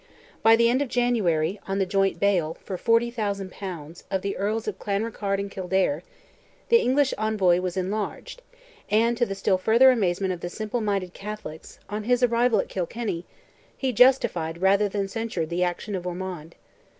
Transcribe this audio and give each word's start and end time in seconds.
By 0.41 0.55
the 0.55 0.67
end 0.67 0.81
of 0.81 0.87
January, 0.87 1.59
on 1.67 1.77
the 1.77 1.85
joint 1.85 2.19
bail, 2.19 2.57
for 2.63 2.75
40,000 2.75 3.51
pounds, 3.51 4.03
of 4.09 4.23
the 4.23 4.35
Earls 4.35 4.67
of 4.67 4.79
Clanrickarde 4.79 5.39
and 5.39 5.51
Kildare, 5.51 6.01
the 6.69 6.79
English 6.81 7.13
envoy 7.19 7.59
was 7.61 7.77
enlarged, 7.77 8.41
and, 8.89 9.15
to 9.15 9.27
the 9.27 9.35
still 9.35 9.59
further 9.59 9.91
amazement 9.91 10.33
of 10.33 10.39
the 10.41 10.49
simple 10.49 10.81
minded 10.81 11.13
Catholics, 11.13 11.77
on 11.87 12.05
his 12.05 12.23
arrival 12.23 12.57
at 12.59 12.67
Kilkenny, 12.67 13.25
he 13.77 13.93
justified 13.93 14.59
rather 14.59 14.89
than 14.89 15.07
censured 15.07 15.51
the 15.51 15.63
action 15.63 15.93
of 15.93 16.07
Ormond. 16.07 16.55